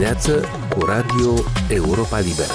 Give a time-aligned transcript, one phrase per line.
[0.00, 1.34] dimineață cu Radio
[1.68, 2.52] Europa Liberă.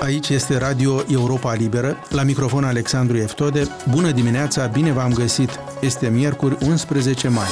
[0.00, 3.68] Aici este Radio Europa Liberă, la microfon Alexandru Eftode.
[3.90, 5.50] Bună dimineața, bine v-am găsit!
[5.80, 7.48] Este miercuri 11 mai.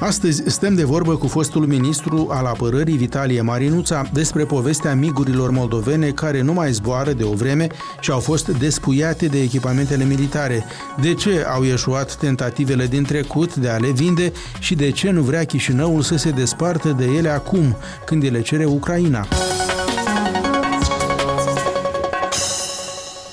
[0.00, 6.10] Astăzi stăm de vorbă cu fostul ministru al apărării Vitalie Marinuța despre povestea migurilor moldovene
[6.10, 7.66] care nu mai zboară de o vreme
[8.00, 10.64] și au fost despuiate de echipamentele militare.
[11.00, 15.22] De ce au ieșuat tentativele din trecut de a le vinde și de ce nu
[15.22, 19.26] vrea Chișinăul să se despartă de ele acum, când le cere Ucraina?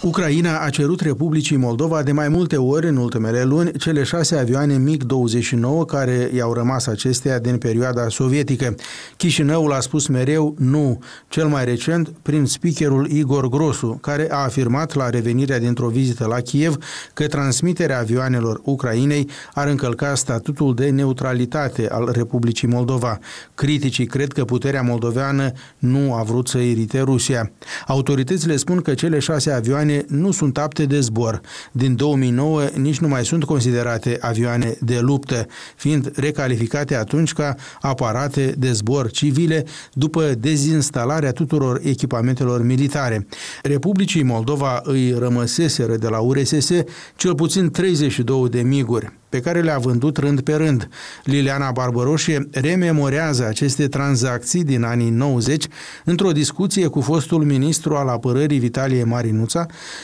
[0.05, 4.77] Ucraina a cerut Republicii Moldova de mai multe ori în ultimele luni cele șase avioane
[4.77, 8.75] MiG-29 care i-au rămas acestea din perioada sovietică.
[9.17, 14.93] Chișinăul a spus mereu nu, cel mai recent prin speakerul Igor Grosu, care a afirmat
[14.93, 16.77] la revenirea dintr-o vizită la Kiev
[17.13, 23.19] că transmiterea avioanelor Ucrainei ar încălca statutul de neutralitate al Republicii Moldova.
[23.55, 27.51] Criticii cred că puterea moldoveană nu a vrut să irite Rusia.
[27.87, 31.41] Autoritățile spun că cele șase avioane nu sunt apte de zbor.
[31.71, 38.55] Din 2009 nici nu mai sunt considerate avioane de luptă, fiind recalificate atunci ca aparate
[38.57, 43.27] de zbor civile după dezinstalarea tuturor echipamentelor militare.
[43.63, 46.69] Republicii Moldova îi rămăseseră de la URSS
[47.15, 50.81] cel puțin 32 de miguri pe care le-a vândut rând pe rând.
[51.23, 55.65] Liliana Barbăroșie rememorează aceste tranzacții din anii 90
[56.05, 59.63] într-o discuție cu fostul ministru al apărării Vitalie Marinuța,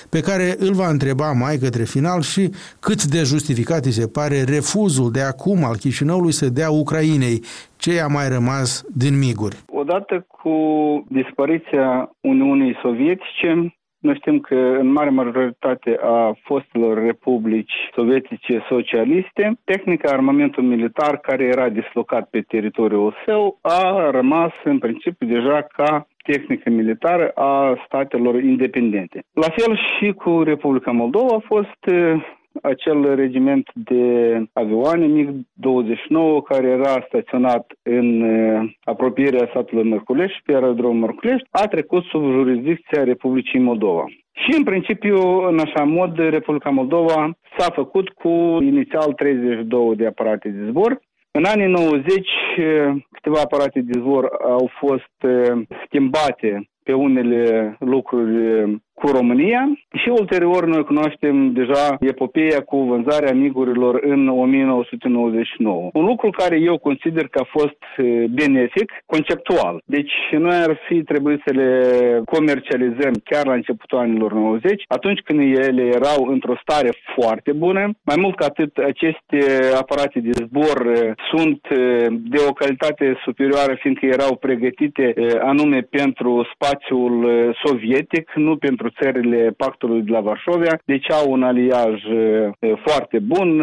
[0.10, 2.44] pe care îl va întreba mai către final și
[2.80, 7.38] cât de justificat îi se pare refuzul de acum al Chișinăului să dea Ucrainei
[7.84, 9.58] ce a mai rămas din miguri.
[9.82, 10.56] Odată cu
[11.08, 20.12] dispariția Uniunii Sovietice, noi știm că în mare majoritate a fostelor republici sovietice socialiste, tehnica
[20.12, 26.70] armamentul militar care era dislocat pe teritoriul său a rămas în principiu deja ca tehnică
[26.70, 29.23] militară a statelor independente.
[29.34, 31.80] La fel și cu Republica Moldova a fost
[32.62, 38.23] acel regiment de avioane MiG-29 care era staționat în
[38.84, 44.06] apropierea satului Mărculești, pe aerodromul Mărculești, a trecut sub jurisdicția Republicii Moldova.
[44.32, 48.30] Și în principiu, în așa mod, Republica Moldova s-a făcut cu
[48.61, 51.00] inițial 32 de aparate de zbor.
[51.32, 52.28] În anii 90,
[53.11, 55.16] câteva aparate de zbor au fost
[55.86, 58.36] schimbate pe unele lucruri
[59.02, 59.62] cu România
[60.02, 65.89] și ulterior noi cunoaștem deja epopeea cu vânzarea migurilor în 1999.
[65.94, 67.82] Un lucru care eu consider că a fost
[68.30, 69.82] benefic, conceptual.
[69.86, 71.72] Deci noi ar fi trebuit să le
[72.26, 77.84] comercializăm chiar la începutul anilor 90, atunci când ele erau într-o stare foarte bună.
[78.04, 79.40] Mai mult ca atât, aceste
[79.80, 80.78] aparate de zbor
[81.32, 81.61] sunt
[82.34, 87.14] de o calitate superioară, fiindcă erau pregătite anume pentru spațiul
[87.64, 92.02] sovietic, nu pentru țările pactului de la Varșovia, deci au un aliaj
[92.86, 93.62] foarte bun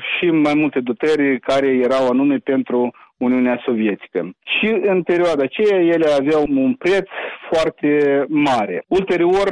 [0.00, 4.30] și mai multe dotări care erau anume pentru Uniunea Sovietică.
[4.44, 7.08] Și în perioada aceea ele aveau un preț
[7.52, 8.84] foarte mare.
[8.88, 9.48] Ulterior,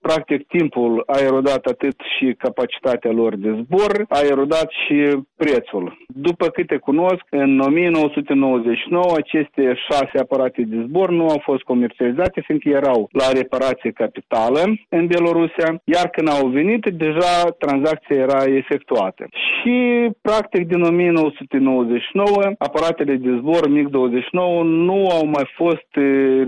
[0.00, 4.96] practic, timpul a erodat atât și capacitatea lor de zbor, a erodat și
[5.36, 5.96] prețul.
[6.06, 12.68] După câte cunosc, în 1999 aceste șase aparate de zbor nu au fost comercializate, fiindcă
[12.68, 19.28] erau la reparație capitală în Belorusia, iar când au venit, deja tranzacția era efectuată.
[19.30, 19.76] Și,
[20.22, 26.42] practic, din 1999, aparatele aparatele de zbor MiG-29 nu au mai fost eh,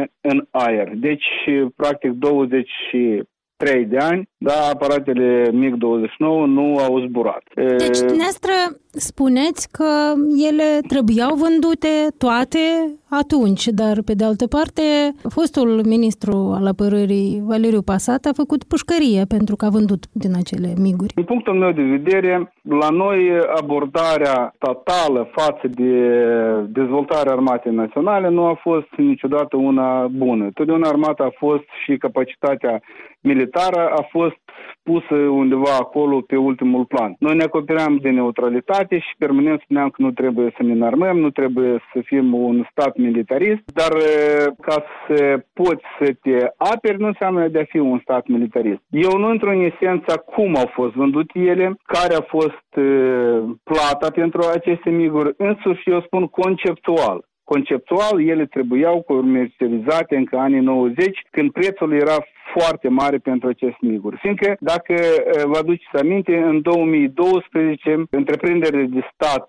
[0.00, 0.92] ridicate în aer.
[0.94, 1.26] Deci,
[1.76, 7.42] practic, 23 de ani, da, aparatele MiG-29 nu au zburat.
[7.54, 8.52] Deci, dumneavoastră
[8.92, 9.90] spuneți că
[10.50, 12.58] ele trebuiau vândute toate
[13.08, 14.82] atunci, dar pe de altă parte,
[15.28, 20.72] fostul ministru al apărării Valeriu Pasat a făcut pușcărie pentru că a vândut din acele
[20.80, 21.14] miguri.
[21.14, 23.18] Din punctul meu de vedere, la noi
[23.60, 25.92] abordarea totală față de
[26.68, 30.50] dezvoltarea armatei naționale nu a fost niciodată una bună.
[30.54, 32.82] Totdeauna armata a fost și capacitatea
[33.20, 34.40] militară a fost
[34.82, 37.14] pusă undeva acolo pe ultimul plan.
[37.18, 41.30] Noi ne acopeream de neutralitate și permanent spuneam că nu trebuie să ne înarmăm, nu
[41.30, 43.92] trebuie să fim un stat militarist, dar
[44.60, 48.80] ca să poți să te aperi nu înseamnă de a fi un stat militarist.
[48.90, 52.68] Eu nu intru în esența cum au fost vândute ele, care a fost
[53.62, 61.26] plata pentru aceste miguri, însuși eu spun conceptual conceptual ele trebuiau comercializate încă anii 90,
[61.30, 62.18] când prețul era
[62.54, 64.16] foarte mare pentru acest miguri.
[64.20, 64.94] Fiindcă, dacă
[65.44, 69.48] vă aduceți aminte, în 2012, întreprinderile de stat,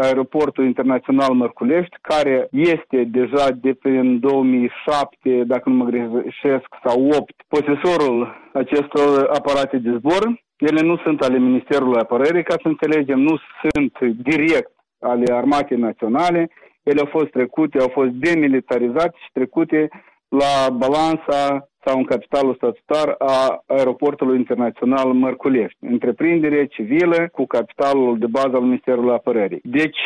[0.00, 7.34] Aeroportul Internațional Mărculești, care este deja de prin 2007, dacă nu mă greșesc, sau 8,
[7.48, 8.16] posesorul
[8.52, 10.24] acestor aparate de zbor,
[10.56, 13.92] ele nu sunt ale Ministerului Apărării, ca să înțelegem, nu sunt
[14.22, 16.50] direct ale Armatei Naționale,
[16.88, 19.88] ele au fost trecute, au fost demilitarizate și trecute
[20.28, 28.26] la balansa sau în capitalul statutar a aeroportului internațional Mărculești, întreprindere civilă cu capitalul de
[28.26, 29.60] bază al Ministerului Apărării.
[29.62, 29.98] Deci,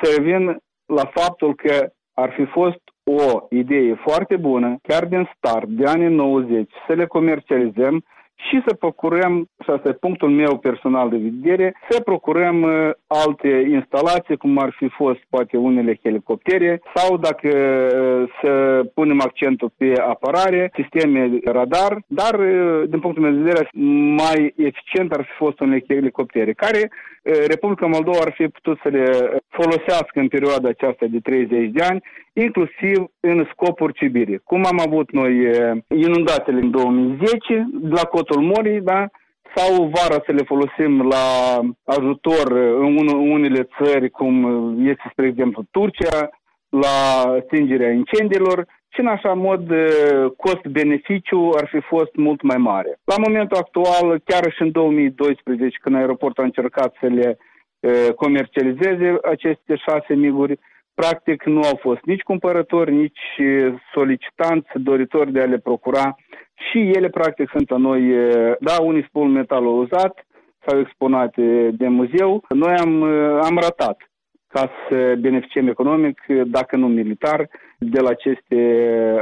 [0.00, 0.56] să revin
[0.86, 6.08] la faptul că ar fi fost o idee foarte bună, chiar din start, de anii
[6.08, 8.04] 90, să le comercializăm
[8.36, 13.66] și să procurăm, și asta e punctul meu personal de vedere, să procurăm uh, alte
[13.70, 19.92] instalații, cum ar fi fost poate unele helicoptere, sau dacă uh, să punem accentul pe
[20.00, 23.68] apărare, sisteme radar, dar uh, din punctul meu de vedere
[24.22, 26.90] mai eficient ar fi fost unele helicoptere, care
[27.48, 29.04] Republica Moldova ar fi putut să le
[29.48, 32.02] folosească în perioada aceasta de 30 de ani,
[32.44, 34.36] inclusiv în scopuri civile.
[34.44, 35.32] Cum am avut noi
[35.88, 39.08] inundatele în 2010 la Cotul Morii, da?
[39.54, 41.26] sau vara să le folosim la
[41.84, 44.34] ajutor în unele țări, cum
[44.78, 46.30] este, spre exemplu, Turcia,
[46.68, 46.96] la
[47.44, 49.72] stingerea incendiilor și în așa mod
[50.36, 52.98] cost-beneficiu ar fi fost mult mai mare.
[53.04, 57.36] La momentul actual, chiar și în 2012, când aeroportul a încercat să le
[58.14, 60.58] comercializeze aceste șase miguri,
[61.00, 63.24] practic nu au fost nici cumpărători, nici
[63.94, 66.16] solicitanți doritori de a le procura
[66.54, 68.02] și ele practic sunt la noi,
[68.60, 70.26] da, unii spun metalul uzat
[70.66, 72.44] sau exponate de muzeu.
[72.48, 73.02] Noi am,
[73.48, 73.96] am ratat
[74.48, 78.58] ca să beneficiem economic, dacă nu militar, de la aceste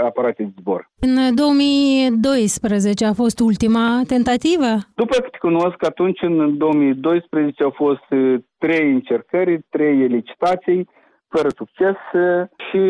[0.05, 0.91] aparate de zbor.
[1.01, 4.71] În 2012 a fost ultima tentativă?
[4.95, 8.05] După cât cunosc, atunci în 2012 au fost
[8.59, 10.89] trei încercări, trei licitații,
[11.35, 11.97] fără succes
[12.67, 12.81] și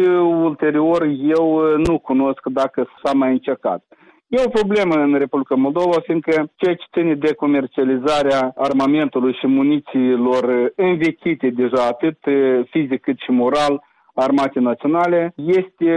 [0.49, 1.03] ulterior
[1.37, 3.85] eu nu cunosc dacă s-a mai încercat.
[4.29, 10.73] E o problemă în Republica Moldova, fiindcă ceea ce ține de comercializarea armamentului și munițiilor
[10.77, 12.19] învechite deja, atât
[12.71, 13.83] fizic cât și moral,
[14.15, 15.91] armate naționale, este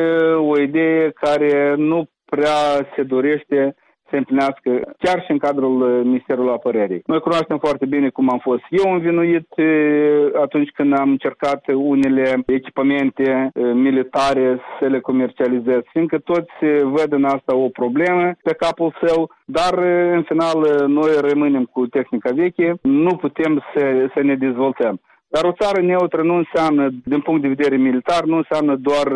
[0.52, 2.60] o idee care nu prea
[2.96, 3.76] se dorește
[4.10, 7.02] se împlinească chiar și în cadrul uh, Ministerului Apărării.
[7.06, 12.44] Noi cunoaștem foarte bine cum am fost eu învinuit uh, atunci când am încercat unele
[12.46, 18.96] echipamente uh, militare să le comercializez, fiindcă toți văd în asta o problemă pe capul
[19.06, 19.74] său, dar
[20.12, 25.00] în final noi rămânem cu tehnica veche, nu putem să, să ne dezvoltăm.
[25.28, 29.08] Dar o țară neutră nu înseamnă, din punct de vedere militar, nu înseamnă doar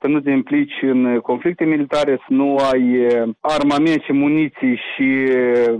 [0.00, 3.06] să nu te implici în conflicte militare, să nu ai
[3.40, 5.08] armament și muniții și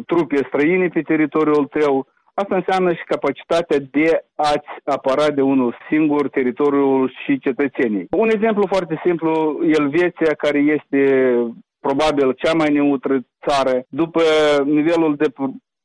[0.06, 2.06] trupe străine pe teritoriul tău.
[2.34, 8.06] Asta înseamnă și capacitatea de a-ți apăra de unul singur teritoriul și cetățenii.
[8.10, 11.32] Un exemplu foarte simplu, Elveția, care este
[11.80, 14.20] probabil cea mai neutră țară, după
[14.64, 15.32] nivelul de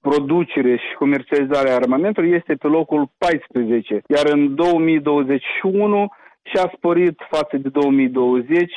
[0.01, 6.07] producere și comercializare a armamentului, este pe locul 14, iar în 2021
[6.44, 8.72] și a sporit față de 2020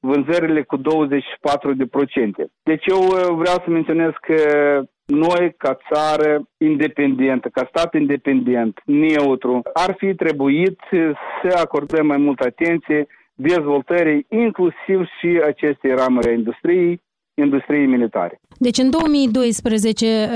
[0.00, 0.80] vânzările cu 24%.
[2.62, 4.40] Deci eu uh, vreau să menționez că
[5.06, 10.80] noi, ca țară independentă, ca stat independent, neutru, ar fi trebuit
[11.42, 17.02] să acordăm mai multă atenție dezvoltării inclusiv și acestei ramuri a industriei,
[17.36, 18.40] industriei militare.
[18.58, 20.30] Deci în 2012 uh,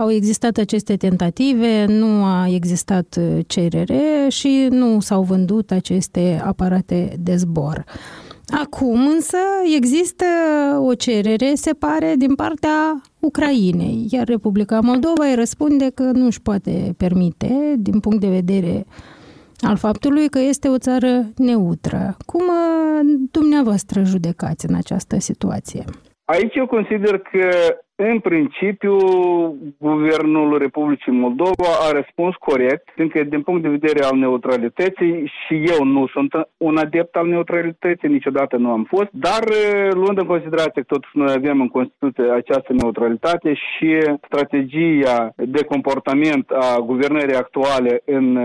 [0.00, 7.16] au existat aceste tentative, nu a existat uh, cerere și nu s-au vândut aceste aparate
[7.18, 7.84] de zbor.
[8.64, 9.36] Acum însă
[9.76, 10.24] există
[10.80, 16.42] o cerere, se pare, din partea Ucrainei, iar Republica Moldova îi răspunde că nu își
[16.42, 18.86] poate permite, din punct de vedere
[19.60, 22.16] al faptului că este o țară neutră.
[22.26, 25.84] Cum uh, dumneavoastră judecați în această situație?
[26.24, 28.96] Aici eu consider că în principiu,
[29.78, 35.84] Guvernul Republicii Moldova a răspuns corect, fiindcă din punct de vedere al neutralității și eu
[35.84, 39.42] nu sunt un adept al neutralității, niciodată nu am fost, dar
[39.90, 46.50] luând în considerație că totuși noi avem în Constituție această neutralitate și strategia de comportament
[46.50, 48.38] a guvernării actuale în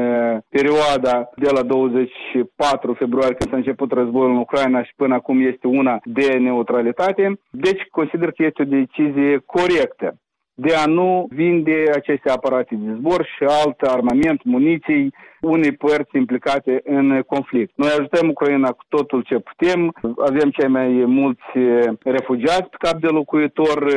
[0.49, 5.67] perioada de la 24 februarie când s-a început războiul în Ucraina și până acum este
[5.67, 10.19] una de neutralitate, deci consider că este o decizie corectă.
[10.59, 16.81] de a nu vinde aceste aparate de zbor și alt armament, muniții unei părți implicate
[16.83, 17.71] în conflict.
[17.75, 21.47] Noi ajutăm Ucraina cu totul ce putem, avem cei mai mulți
[22.03, 23.93] refugiați pe cap de locuitor,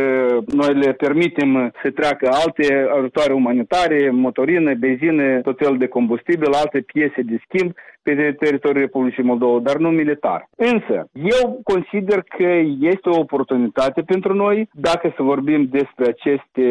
[0.47, 6.81] noi le permitem să treacă alte ajutoare umanitare, motorină, benzină, tot fel de combustibil, alte
[6.81, 10.49] piese de schimb pe teritoriul Republicii Moldova, dar nu militar.
[10.57, 16.67] Însă, eu consider că este o oportunitate pentru noi, dacă să vorbim despre aceste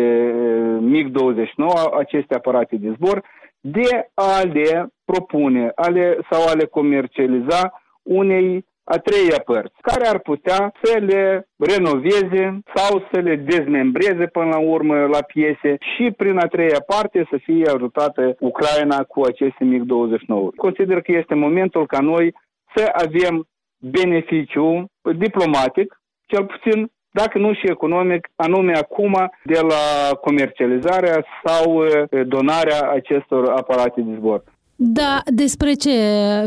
[0.80, 3.24] MiG-29, aceste aparate de zbor,
[3.62, 10.20] de a le propune ale, sau a le comercializa unei a treia părți, care ar
[10.20, 16.38] putea să le renoveze sau să le dezmembreze până la urmă la piese și prin
[16.38, 20.56] a treia parte să fie ajutată Ucraina cu aceste MiG-29.
[20.56, 22.36] Consider că este momentul ca noi
[22.76, 23.48] să avem
[23.78, 24.86] beneficiu
[25.18, 31.84] diplomatic, cel puțin dacă nu și economic, anume acum de la comercializarea sau
[32.26, 34.44] donarea acestor aparate de zbor.
[34.76, 35.96] Da, despre ce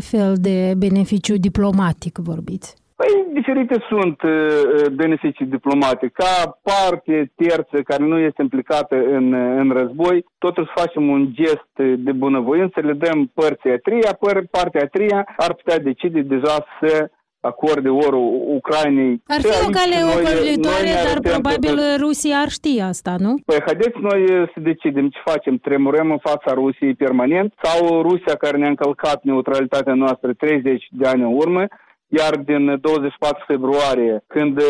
[0.00, 2.82] fel de beneficiu diplomatic vorbiți?
[2.96, 6.12] Păi, diferite sunt uh, beneficii diplomatice.
[6.12, 12.12] Ca parte terță care nu este implicată în, în război, totuși facem un gest de
[12.12, 14.18] bunăvoință, le dăm părții a treia,
[14.50, 17.10] partea a treia ar putea decide deja să
[17.50, 18.26] acorde orul
[18.58, 19.22] Ucrainei.
[19.26, 21.96] Ar fi o cale ocolitoare, dar probabil pe...
[22.04, 23.32] Rusia ar ști asta, nu?
[23.46, 24.20] Păi haideți noi
[24.52, 25.56] să decidem ce facem.
[25.56, 31.22] Tremurăm în fața Rusiei permanent sau Rusia care ne-a încălcat neutralitatea noastră 30 de ani
[31.22, 31.64] în urmă,
[32.08, 34.62] iar din 24 februarie, când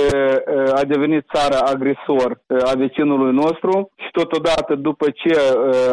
[0.75, 5.37] a devenit țara agresor a vecinului nostru și totodată după ce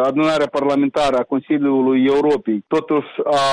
[0.03, 3.43] adunarea parlamentară a Consiliului Europei totuși a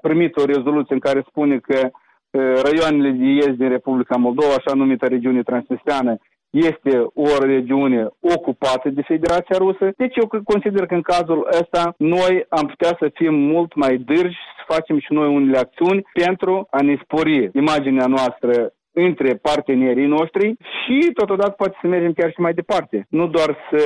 [0.00, 1.90] primit o rezoluție în care spune că
[2.30, 6.16] raioanele de est din Republica Moldova, așa numită regiune transnistreană,
[6.50, 9.92] este o regiune ocupată de Federația Rusă.
[9.96, 14.36] Deci eu consider că în cazul ăsta noi am putea să fim mult mai dârgi,
[14.56, 18.72] să facem și noi unele acțiuni pentru a ne spori imaginea noastră
[19.04, 23.06] între partenerii noștri și totodată poate să mergem chiar și mai departe.
[23.08, 23.80] Nu doar să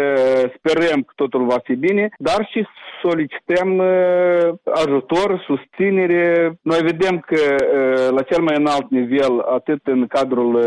[0.57, 2.67] sperăm că totul va fi bine, dar și
[3.03, 4.49] solicităm uh,
[4.85, 6.25] ajutor, susținere.
[6.63, 10.67] Noi vedem că uh, la cel mai înalt nivel, atât în cadrul uh,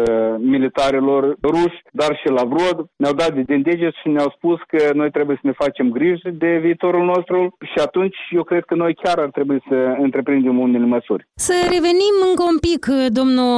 [0.54, 5.12] militarilor ruși, dar și la Vrod, ne-au dat de deget și ne-au spus că noi
[5.12, 9.18] trebuie să ne facem griji de viitorul nostru și atunci eu cred că noi chiar
[9.18, 11.28] ar trebui să întreprindem unele măsuri.
[11.36, 12.84] Să revenim încă un pic,
[13.20, 13.52] domnul,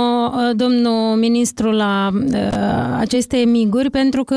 [0.62, 4.36] domnul domnul ministru la uh, aceste miguri, pentru că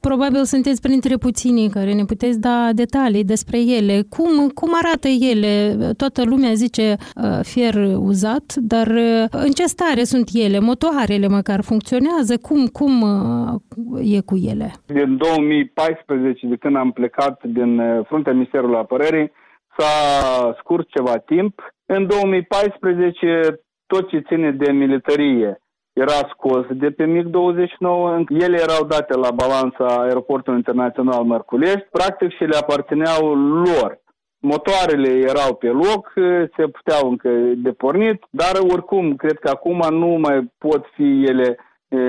[0.00, 4.02] probabil sunteți printre puținii care ne puteți da detalii despre ele.
[4.08, 5.76] Cum, cum arată ele?
[5.96, 10.58] Toată lumea zice uh, fier uzat, dar uh, în ce stare sunt ele?
[10.58, 12.36] Motoarele măcar funcționează?
[12.36, 14.72] Cum, cum uh, e cu ele?
[14.86, 19.30] Din 2014, de când am plecat din uh, fruntea Ministerului Apărării,
[19.76, 21.72] s-a scurs ceva timp.
[21.86, 23.60] În 2014
[23.92, 25.60] tot ce ține de militarie
[25.92, 27.90] era scos de pe MiG-29,
[28.28, 34.00] ele erau date la balanța aeroportului internațional Mărculești, practic și le aparțineau lor.
[34.40, 36.12] Motoarele erau pe loc,
[36.56, 41.58] se puteau încă de pornit, dar oricum cred că acum nu mai pot fi ele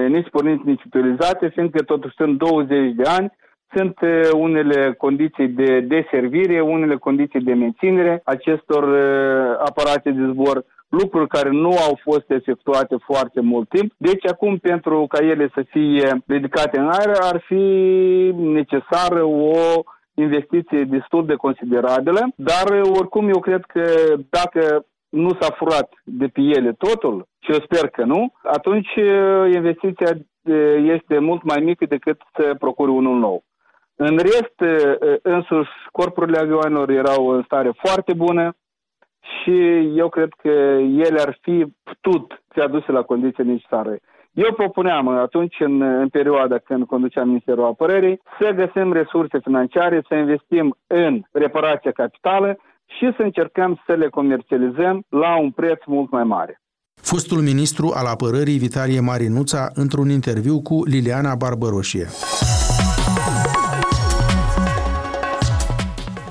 [0.08, 3.32] nici pornite, nici utilizate, fiindcă totuși sunt 20 de ani,
[3.76, 3.98] sunt
[4.34, 8.84] unele condiții de deservire, unele condiții de menținere acestor
[9.60, 13.94] aparate de zbor lucruri care nu au fost efectuate foarte mult timp.
[13.98, 17.64] Deci acum pentru ca ele să fie ridicate în aer ar fi
[18.36, 19.54] necesară o
[20.14, 23.84] investiție destul de considerabilă, dar oricum eu cred că
[24.30, 29.54] dacă nu s-a furat de pe ele totul, și eu sper că nu, atunci uh,
[29.54, 33.44] investiția uh, este mult mai mică decât să procuri unul nou.
[33.96, 38.56] În rest, uh, însuși, corpurile avioanelor erau în stare foarte bună,
[39.20, 39.56] și
[39.96, 40.50] eu cred că
[41.06, 44.02] ele ar fi putut fi aduse la condiții necesare.
[44.32, 50.16] Eu propuneam atunci, în, în perioada când conduceam Ministerul Apărării, să găsim resurse financiare, să
[50.16, 56.24] investim în reparația capitală și să încercăm să le comercializăm la un preț mult mai
[56.24, 56.62] mare.
[57.02, 62.08] Fostul ministru al apărării Vitalie Marinuța într-un interviu cu Liliana Barbăroșie.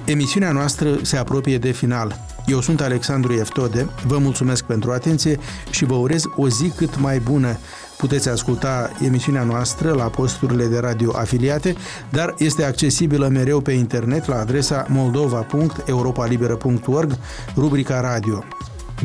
[0.06, 2.12] Emisiunea noastră se apropie de final.
[2.48, 5.38] Eu sunt Alexandru Eftode, vă mulțumesc pentru atenție
[5.70, 7.58] și vă urez o zi cât mai bună.
[7.96, 11.74] Puteți asculta emisiunea noastră la posturile de radio afiliate,
[12.10, 17.18] dar este accesibilă mereu pe internet la adresa moldova.europalibera.org,
[17.56, 18.44] rubrica radio.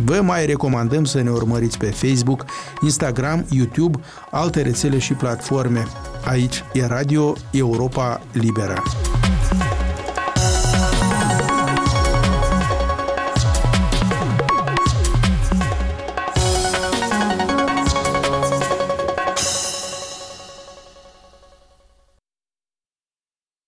[0.06, 2.46] Vă mai recomandăm să ne urmăriți pe Facebook,
[2.82, 4.00] Instagram, YouTube,
[4.32, 5.88] alte rețele și platforme.
[6.26, 8.84] Aici e Radio Europa Liberă.